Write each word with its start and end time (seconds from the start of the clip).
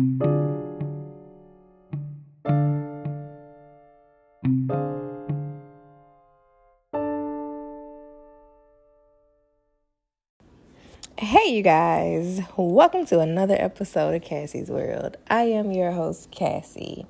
Hey, 0.00 0.06
you 11.54 11.62
guys, 11.62 12.40
welcome 12.56 13.04
to 13.06 13.20
another 13.20 13.54
episode 13.58 14.14
of 14.14 14.22
Cassie's 14.22 14.70
World. 14.70 15.18
I 15.28 15.42
am 15.42 15.70
your 15.70 15.92
host, 15.92 16.30
Cassie. 16.30 17.04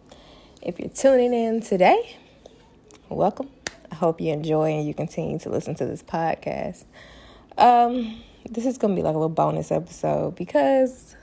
If 0.60 0.80
you're 0.80 0.88
tuning 0.88 1.32
in 1.32 1.60
today, 1.60 2.16
welcome. 3.08 3.50
I 3.92 3.94
hope 3.94 4.20
you 4.20 4.32
enjoy 4.32 4.72
and 4.72 4.84
you 4.84 4.94
continue 4.94 5.38
to 5.38 5.48
listen 5.48 5.76
to 5.76 5.86
this 5.86 6.02
podcast. 6.02 6.86
Um, 7.56 8.20
this 8.50 8.66
is 8.66 8.78
gonna 8.78 8.96
be 8.96 9.02
like 9.02 9.14
a 9.14 9.18
little 9.18 9.28
bonus 9.28 9.70
episode 9.70 10.34
because 10.34 11.14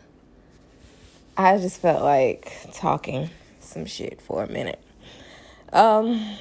I 1.38 1.58
just 1.58 1.80
felt 1.80 2.02
like 2.02 2.52
talking 2.74 3.30
some 3.60 3.86
shit 3.86 4.22
for 4.22 4.44
a 4.44 4.50
minute. 4.50 4.84
Um, 5.72 6.38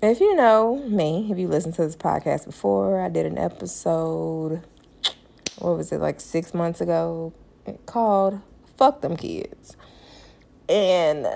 if 0.00 0.20
you 0.20 0.34
know 0.36 0.76
me, 0.88 1.28
if 1.30 1.38
you 1.38 1.48
listened 1.48 1.74
to 1.74 1.82
this 1.82 1.96
podcast 1.96 2.46
before, 2.46 3.00
I 3.00 3.08
did 3.08 3.26
an 3.26 3.36
episode 3.36 4.62
what 5.58 5.76
was 5.76 5.92
it 5.92 6.00
like 6.00 6.20
six 6.20 6.54
months 6.54 6.80
ago 6.80 7.32
called 7.86 8.40
fuck 8.76 9.00
them 9.00 9.16
kids 9.16 9.76
and 10.68 11.26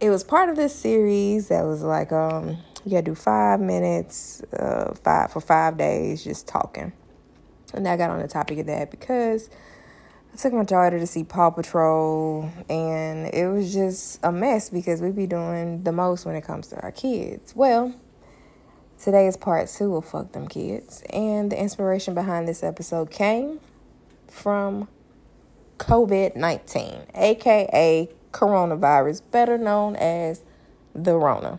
it 0.00 0.10
was 0.10 0.24
part 0.24 0.48
of 0.48 0.56
this 0.56 0.74
series 0.74 1.48
that 1.48 1.62
was 1.64 1.82
like 1.82 2.10
um 2.12 2.56
you 2.84 2.90
gotta 2.90 3.02
do 3.02 3.14
five 3.14 3.60
minutes 3.60 4.42
uh 4.58 4.94
five 5.04 5.30
for 5.30 5.40
five 5.40 5.76
days 5.76 6.24
just 6.24 6.48
talking 6.48 6.92
and 7.74 7.86
i 7.86 7.96
got 7.96 8.10
on 8.10 8.20
the 8.20 8.28
topic 8.28 8.58
of 8.58 8.66
that 8.66 8.90
because 8.90 9.50
i 10.32 10.36
took 10.36 10.52
my 10.52 10.64
daughter 10.64 10.98
to 10.98 11.06
see 11.06 11.24
paw 11.24 11.50
patrol 11.50 12.50
and 12.68 13.26
it 13.34 13.48
was 13.48 13.72
just 13.72 14.18
a 14.22 14.32
mess 14.32 14.70
because 14.70 15.00
we 15.00 15.10
be 15.10 15.26
doing 15.26 15.82
the 15.82 15.92
most 15.92 16.24
when 16.24 16.34
it 16.34 16.42
comes 16.42 16.68
to 16.68 16.80
our 16.80 16.92
kids 16.92 17.54
well 17.54 17.94
Today 19.02 19.26
is 19.26 19.38
part 19.38 19.66
two 19.70 19.96
of 19.96 20.04
Fuck 20.04 20.32
Them 20.32 20.46
Kids. 20.46 21.02
And 21.08 21.50
the 21.50 21.58
inspiration 21.58 22.12
behind 22.12 22.46
this 22.46 22.62
episode 22.62 23.10
came 23.10 23.58
from 24.28 24.88
COVID 25.78 26.36
19, 26.36 27.06
aka 27.14 28.10
coronavirus, 28.30 29.22
better 29.30 29.56
known 29.56 29.96
as 29.96 30.42
the 30.94 31.16
Rona. 31.16 31.58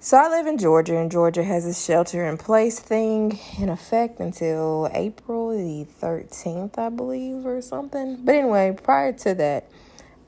So 0.00 0.16
I 0.16 0.28
live 0.28 0.46
in 0.46 0.58
Georgia, 0.58 0.96
and 0.96 1.10
Georgia 1.10 1.42
has 1.42 1.66
a 1.66 1.74
shelter 1.74 2.24
in 2.24 2.38
place 2.38 2.78
thing 2.78 3.36
in 3.58 3.68
effect 3.68 4.20
until 4.20 4.88
April 4.94 5.50
the 5.50 5.88
13th, 6.00 6.78
I 6.78 6.88
believe, 6.88 7.44
or 7.44 7.60
something. 7.60 8.24
But 8.24 8.36
anyway, 8.36 8.78
prior 8.80 9.12
to 9.12 9.34
that, 9.34 9.68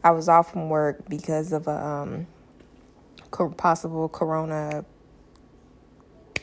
I 0.02 0.10
was 0.10 0.28
off 0.28 0.50
from 0.50 0.70
work 0.70 1.08
because 1.08 1.52
of 1.52 1.68
a 1.68 1.86
um, 1.86 2.26
possible 3.56 4.08
corona 4.08 4.84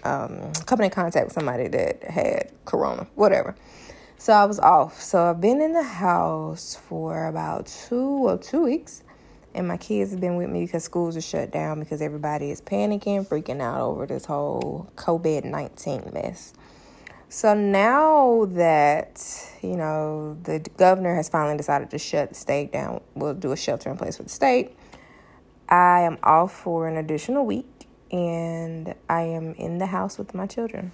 um, 0.06 0.54
coming 0.66 0.86
in 0.86 0.92
contact 0.92 1.26
with 1.26 1.34
somebody 1.34 1.68
that 1.68 2.04
had 2.06 2.54
corona, 2.64 3.08
whatever. 3.16 3.58
So 4.18 4.32
I 4.32 4.46
was 4.46 4.58
off. 4.58 5.02
So 5.02 5.32
I've 5.32 5.42
been 5.42 5.60
in 5.62 5.74
the 5.74 5.84
house 5.84 6.76
for 6.76 7.28
about 7.28 7.66
two 7.90 8.26
or 8.30 8.38
two 8.38 8.64
weeks. 8.64 9.04
And 9.58 9.68
my 9.68 9.78
kids 9.78 10.12
have 10.12 10.22
been 10.22 10.36
with 10.36 10.52
me 10.52 10.66
because 10.66 10.84
schools 10.84 11.18
are 11.18 11.22
shut 11.22 11.50
down 11.50 11.80
because 11.80 12.00
everybody 12.00 12.52
is 12.52 12.62
panicking, 12.62 13.26
freaking 13.26 13.60
out 13.60 13.82
over 13.82 14.06
this 14.06 14.26
whole 14.26 14.88
COVID 14.96 15.46
19 15.46 16.12
mess. 16.14 16.54
So 17.28 17.56
now 17.56 18.46
that, 18.52 19.20
you 19.64 19.76
know, 19.76 20.38
the 20.44 20.60
governor 20.78 21.16
has 21.16 21.28
finally 21.28 21.58
decided 21.58 21.90
to 21.90 21.98
shut 21.98 22.30
the 22.30 22.36
state 22.36 22.72
down, 22.72 23.02
we'll 23.16 23.34
do 23.34 23.52
a 23.52 23.58
shelter 23.58 23.90
in 23.90 23.98
place 23.98 24.18
for 24.18 24.24
the 24.24 24.30
state. 24.30 24.78
I 25.68 26.02
am 26.02 26.20
off 26.22 26.54
for 26.54 26.88
an 26.88 26.96
additional 26.96 27.44
week 27.44 27.88
and 28.12 28.94
I 29.10 29.22
am 29.22 29.54
in 29.56 29.80
the 29.80 29.88
house 29.88 30.20
with 30.20 30.36
my 30.36 30.46
children. 30.46 30.92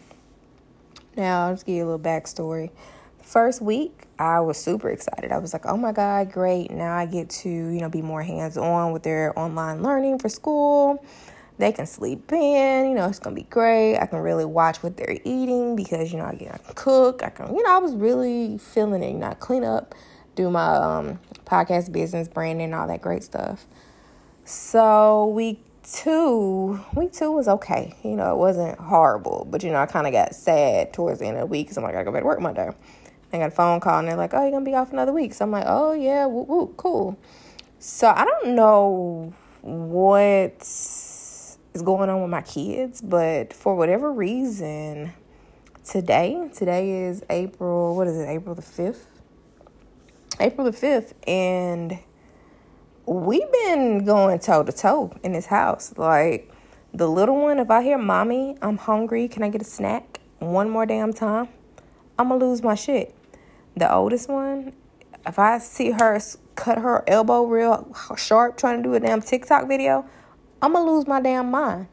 Now, 1.18 1.48
I'll 1.48 1.54
just 1.54 1.66
give 1.66 1.76
you 1.76 1.84
a 1.84 1.90
little 1.90 2.00
backstory. 2.00 2.72
First 3.24 3.62
week, 3.62 4.08
I 4.20 4.42
was 4.42 4.58
super 4.58 4.90
excited. 4.90 5.32
I 5.32 5.38
was 5.38 5.54
like, 5.54 5.66
oh 5.66 5.78
my 5.78 5.94
God, 5.94 6.32
great. 6.32 6.70
Now 6.72 6.96
I 6.96 7.06
get 7.06 7.30
to, 7.30 7.50
you 7.50 7.80
know, 7.80 7.90
be 7.90 8.02
more 8.02 8.22
hands 8.22 8.58
on 8.58 8.92
with 8.92 9.04
their 9.04 9.38
online 9.40 9.82
learning 9.82 10.20
for 10.20 10.28
school. 10.28 11.04
They 11.58 11.72
can 11.72 11.86
sleep 11.86 12.32
in, 12.34 12.90
you 12.90 12.96
know, 12.96 13.08
it's 13.08 13.20
gonna 13.20 13.36
be 13.36 13.44
great. 13.44 13.98
I 13.98 14.08
can 14.08 14.20
really 14.20 14.44
watch 14.44 14.84
what 14.84 14.98
they're 14.98 15.18
eating 15.24 15.76
because, 15.78 16.12
you 16.12 16.18
know, 16.20 16.26
I, 16.26 16.36
get, 16.36 16.54
I 16.54 16.58
can 16.58 16.76
cook. 16.76 17.24
I 17.24 17.30
can, 17.30 17.56
you 17.56 17.64
know, 17.64 17.74
I 17.74 17.78
was 17.78 17.96
really 17.96 18.58
feeling 18.58 19.02
it, 19.02 19.14
you 19.14 19.20
know, 19.20 19.28
I 19.28 19.36
clean 19.36 19.64
up, 19.64 19.96
do 20.36 20.50
my 20.50 20.76
um, 20.76 21.20
podcast 21.46 21.94
business, 21.94 22.28
branding, 22.28 22.74
all 22.74 22.88
that 22.88 23.02
great 23.02 23.24
stuff. 23.24 23.66
So 24.44 25.28
week 25.28 25.64
two, 25.90 26.82
week 26.94 27.14
two 27.14 27.32
was 27.32 27.48
okay. 27.48 27.96
You 28.04 28.18
know, 28.18 28.34
it 28.34 28.38
wasn't 28.38 28.78
horrible, 28.80 29.48
but 29.50 29.64
you 29.64 29.72
know, 29.72 29.78
I 29.78 29.86
kind 29.86 30.08
of 30.08 30.12
got 30.12 30.36
sad 30.36 30.92
towards 30.92 31.20
the 31.20 31.28
end 31.28 31.38
of 31.38 31.42
the 31.42 31.48
week 31.48 31.68
because 31.68 31.78
I'm 31.78 31.84
like, 31.84 31.94
I 31.94 32.04
gotta 32.04 32.06
go 32.06 32.12
back 32.12 32.24
to 32.24 32.28
work 32.28 32.42
Monday. 32.42 32.70
I 33.34 33.40
got 33.40 33.48
a 33.48 33.52
phone 33.52 33.80
call 33.80 34.00
and 34.00 34.08
they're 34.08 34.16
like, 34.16 34.34
oh, 34.34 34.42
you're 34.44 34.52
gonna 34.52 34.64
be 34.64 34.76
off 34.76 34.92
another 34.92 35.12
week. 35.12 35.34
So 35.34 35.46
I'm 35.46 35.52
like, 35.52 35.66
oh, 35.68 35.94
yeah, 35.94 36.28
woo, 36.28 36.44
woo, 36.44 36.74
cool. 36.78 37.18
So 37.80 38.08
I 38.08 38.26
don't 38.26 38.56
know 38.56 39.34
what 39.62 40.62
is 40.62 41.58
going 41.84 42.10
on 42.10 42.22
with 42.22 42.30
my 42.30 42.42
kids, 42.42 43.02
but 43.02 43.52
for 43.52 43.76
whatever 43.76 44.12
reason, 44.12 45.14
today, 45.84 46.50
today 46.54 47.06
is 47.06 47.24
April, 47.30 47.96
what 47.96 48.08
is 48.08 48.18
it, 48.18 48.30
April 48.30 48.54
the 48.54 48.62
5th? 48.62 49.06
April 50.40 50.70
the 50.70 50.78
5th, 50.78 51.14
and 51.28 52.00
we've 53.06 53.52
been 53.52 54.06
going 54.06 54.40
toe 54.40 54.64
to 54.64 54.72
toe 54.72 55.12
in 55.24 55.34
this 55.34 55.48
house. 55.48 55.94
Like 55.98 56.52
the 56.94 57.08
little 57.08 57.42
one, 57.42 57.58
if 57.58 57.72
I 57.72 57.82
hear 57.82 57.98
mommy, 57.98 58.58
I'm 58.62 58.78
hungry, 58.78 59.28
can 59.28 59.42
I 59.42 59.50
get 59.50 59.62
a 59.62 59.66
snack 59.66 60.20
one 60.40 60.70
more 60.70 60.86
damn 60.86 61.14
time? 61.14 61.50
I'm 62.18 62.30
gonna 62.30 62.46
lose 62.46 62.62
my 62.62 62.76
shit. 62.76 63.16
The 63.76 63.92
oldest 63.92 64.30
one, 64.30 64.74
if 65.26 65.40
I 65.40 65.58
see 65.58 65.92
her 65.92 66.20
cut 66.56 66.78
her 66.78 67.04
elbow 67.08 67.46
real 67.46 67.96
sharp 68.16 68.58
trying 68.58 68.84
to 68.84 68.84
do 68.84 68.94
a 68.94 69.00
damn 69.00 69.22
TikTok 69.22 69.68
video, 69.68 70.06
I'm 70.62 70.74
gonna 70.74 70.90
lose 70.90 71.08
my 71.08 71.20
damn 71.22 71.50
mind. 71.50 71.88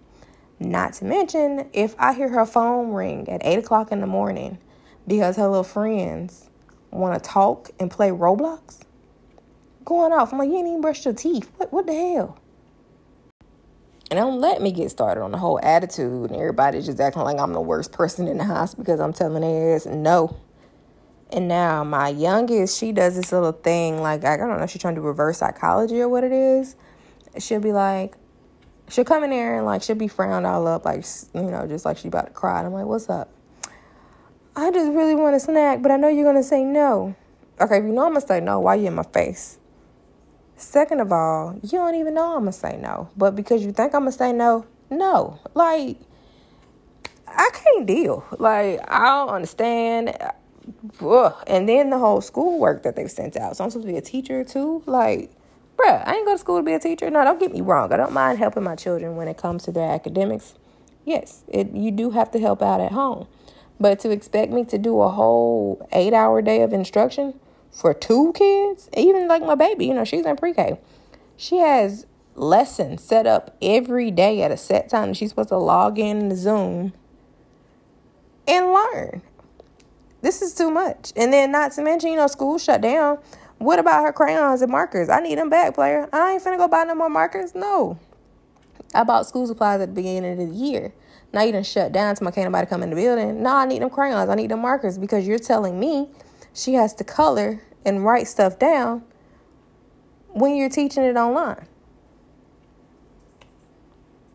Not 0.59 0.93
to 0.95 1.07
mention, 1.07 1.71
if 1.73 1.95
I 1.99 2.13
hear 2.13 2.29
her 2.29 2.45
phone 2.45 2.93
ring 2.93 3.29
at 3.31 3.41
8 3.43 3.61
o'clock 3.61 3.93
in 3.93 4.01
the 4.01 4.07
morning 4.07 4.59
because 5.07 5.37
her 5.37 5.49
little 5.49 5.65
friends 5.65 6.51
want 6.91 7.23
to 7.23 7.29
talk 7.29 7.71
and 7.79 7.91
play 7.91 8.11
Roblox, 8.11 8.81
going 9.85 10.13
off. 10.13 10.33
I'm 10.33 10.39
like, 10.39 10.51
you 10.51 10.59
ain't 10.59 10.69
even 10.69 10.81
brushed 10.81 11.05
your 11.05 11.15
teeth. 11.15 11.51
What 11.57 11.73
what 11.73 11.87
the 11.87 11.95
hell? 11.95 12.39
And 14.11 14.19
don't 14.19 14.41
let 14.41 14.61
me 14.61 14.73
get 14.73 14.91
started 14.91 15.23
on 15.23 15.31
the 15.31 15.39
whole 15.39 15.61
attitude 15.63 16.31
and 16.31 16.37
everybody 16.41 16.83
just 16.83 17.01
acting 17.01 17.23
like 17.23 17.39
I'm 17.39 17.53
the 17.53 17.61
worst 17.61 17.93
person 17.93 18.27
in 18.27 18.39
the 18.39 18.45
house 18.45 18.75
because 18.75 18.99
I'm 18.99 19.13
telling 19.13 19.41
their 19.41 19.77
ass 19.77 19.87
no. 19.87 20.37
And 21.33 21.47
now 21.47 21.85
my 21.85 22.09
youngest, 22.09 22.79
she 22.79 22.91
does 22.93 23.15
this 23.15 23.31
little 23.33 23.53
thing 23.53 24.01
like 24.01 24.25
I 24.25 24.37
don't 24.37 24.59
know, 24.59 24.67
she's 24.67 24.83
trying 24.83 24.97
to 24.97 25.01
do 25.01 25.07
reverse 25.07 25.39
psychology 25.39 26.01
or 26.01 26.09
what 26.09 26.25
it 26.25 26.33
is. 26.33 26.75
She'll 27.39 27.61
be 27.61 27.73
like, 27.73 28.15
she'll 28.89 29.05
come 29.05 29.23
in 29.23 29.31
there 29.31 29.57
and 29.57 29.67
like 29.67 29.83
she'll 29.83 29.95
be 29.97 30.09
frowned 30.09 30.47
all 30.47 30.67
up, 30.67 30.85
like 30.85 31.05
you 31.35 31.43
know, 31.43 31.67
just 31.67 31.85
like 31.85 31.99
she 31.99 32.09
about 32.09 32.27
to 32.27 32.33
cry. 32.33 32.59
And 32.59 32.67
I'm 32.67 32.73
like, 32.73 32.87
what's 32.87 33.09
up? 33.09 33.33
I 34.57 34.71
just 34.73 34.93
really 34.93 35.15
want 35.15 35.37
a 35.37 35.41
snack, 35.41 35.81
but 35.83 35.93
I 35.93 35.97
know 35.97 36.09
you're 36.09 36.25
gonna 36.25 36.43
say 36.43 36.65
no. 36.65 37.15
Okay, 37.61 37.79
if 37.79 37.85
you 37.85 37.93
know 37.93 38.07
I'm 38.07 38.15
gonna 38.15 38.27
say 38.27 38.41
no, 38.41 38.59
why 38.59 38.75
you 38.75 38.89
in 38.89 38.95
my 38.95 39.05
face? 39.05 39.59
Second 40.57 41.01
of 41.01 41.13
all, 41.13 41.59
you 41.63 41.71
don't 41.71 41.95
even 41.95 42.15
know 42.15 42.35
I'm 42.35 42.41
gonna 42.41 42.53
say 42.53 42.77
no. 42.77 43.09
But 43.17 43.37
because 43.37 43.65
you 43.65 43.73
think 43.73 43.95
I'm 43.95 44.03
gonna 44.03 44.13
say 44.13 44.33
no, 44.33 44.67
no. 44.91 45.39
Like, 45.55 45.99
I 47.27 47.51
can't 47.55 47.87
deal. 47.87 48.25
Like, 48.39 48.81
I 48.91 49.07
don't 49.07 49.29
understand. 49.31 50.17
Ugh. 51.01 51.35
And 51.47 51.69
then 51.69 51.91
the 51.91 51.99
whole 51.99 52.21
schoolwork 52.21 52.83
that 52.83 52.97
they've 52.97 53.11
sent 53.11 53.37
out. 53.37 53.57
So 53.57 53.65
I'm 53.65 53.71
supposed 53.71 53.87
to 53.87 53.93
be 53.93 53.99
a 53.99 54.03
teacher 54.03 54.45
too. 54.45 54.83
Like, 54.87 55.31
bruh, 55.77 56.07
I 56.07 56.15
ain't 56.15 56.27
go 56.27 56.33
to 56.33 56.39
school 56.39 56.59
to 56.59 56.63
be 56.63 56.73
a 56.73 56.79
teacher. 56.79 57.11
No, 57.11 57.25
don't 57.25 57.41
get 57.41 57.53
me 57.53 57.61
wrong. 57.61 57.93
I 57.93 57.97
don't 57.97 58.13
mind 58.13 58.39
helping 58.39 58.63
my 58.63 58.77
children 58.77 59.17
when 59.17 59.29
it 59.29 59.37
comes 59.37 59.63
to 59.65 59.73
their 59.73 59.91
academics. 59.91 60.55
Yes, 61.05 61.45
it 61.49 61.73
you 61.73 61.91
do 61.91 62.11
have 62.11 62.31
to 62.33 62.39
help 62.39 62.63
out 62.63 62.81
at 62.81 62.93
home. 62.93 63.27
But 63.79 63.99
to 64.01 64.11
expect 64.11 64.53
me 64.53 64.65
to 64.67 64.79
do 64.79 65.01
a 65.01 65.09
whole 65.09 65.89
eight 65.93 66.13
hour 66.13 66.43
day 66.43 66.63
of 66.63 66.73
instruction, 66.73 67.35
for 67.73 67.95
two 67.95 68.33
kids, 68.35 68.89
even 68.97 69.29
like 69.29 69.43
my 69.43 69.55
baby, 69.55 69.87
you 69.87 69.95
know, 69.95 70.05
she's 70.05 70.27
in 70.27 70.37
pre 70.37 70.53
K. 70.53 70.79
She 71.37 71.59
has 71.59 72.07
lessons 72.35 73.03
set 73.03 73.27
up 73.27 73.57
every 73.63 74.11
day 74.11 74.43
at 74.43 74.51
a 74.51 74.57
set 74.57 74.89
time. 74.89 75.15
She's 75.15 75.31
supposed 75.31 75.51
to 75.51 75.57
log 75.57 75.99
in 75.99 76.29
the 76.29 76.37
Zoom 76.37 76.93
and 78.47 78.73
learn. 78.73 79.23
This 80.23 80.43
is 80.43 80.55
too 80.55 80.71
much. 80.71 81.13
And 81.17 81.33
then, 81.33 81.53
not 81.53 81.73
to 81.73 81.83
mention, 81.83 82.11
you 82.11 82.17
know, 82.17 82.27
school 82.27 82.59
shut 82.59 82.81
down. 82.81 83.19
What 83.59 83.79
about 83.79 84.05
her 84.05 84.13
crayons 84.13 84.63
and 84.63 84.71
markers? 84.71 85.09
I 85.09 85.21
need 85.21 85.39
them 85.39 85.51
back, 85.51 85.75
player. 85.75 86.09
I 86.13 86.33
ain't 86.33 86.43
finna 86.43 86.57
go 86.57 86.69
buy 86.69 86.85
no 86.85 86.95
more 86.95 87.11
markers. 87.11 87.55
No. 87.55 87.99
I 88.95 89.05
bought 89.05 89.27
school 89.27 89.47
supplies 89.47 89.81
at 89.81 89.91
the 89.91 89.95
beginning 89.95 90.33
of 90.33 90.39
the 90.39 90.55
year. 90.55 90.93
Now 91.33 91.43
you 91.43 91.53
done 91.53 91.63
shut 91.63 91.93
down 91.93 92.17
so 92.17 92.25
my 92.25 92.31
can't 92.31 92.51
nobody 92.51 92.67
come 92.67 92.83
in 92.83 92.91
the 92.91 92.97
building. 92.97 93.43
No, 93.43 93.55
I 93.55 93.67
need 93.67 93.83
them 93.83 93.91
crayons. 93.91 94.29
I 94.29 94.35
need 94.35 94.51
them 94.51 94.61
markers 94.61 94.99
because 94.99 95.27
you're 95.29 95.39
telling 95.39 95.79
me 95.79 96.09
she 96.53 96.75
has 96.75 96.95
to 96.95 97.05
color 97.05 97.63
and 97.85 98.05
write 98.05 98.27
stuff 98.27 98.59
down 98.59 99.05
when 100.29 100.57
you're 100.57 100.69
teaching 100.69 101.05
it 101.05 101.17
online. 101.17 101.67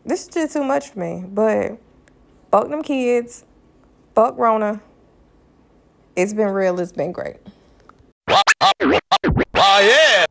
This 0.04 0.22
is 0.22 0.28
just 0.28 0.52
too 0.52 0.64
much 0.64 0.90
for 0.90 1.00
me. 1.00 1.24
But 1.26 1.78
fuck 2.50 2.68
them 2.68 2.82
kids. 2.82 3.44
Fuck 4.14 4.38
Rona. 4.38 4.80
It's 6.16 6.32
been 6.32 6.48
real. 6.48 6.80
It's 6.80 6.92
been 6.92 7.12
great. 7.12 7.36
Oh, 8.28 9.80
yeah. 9.80 10.25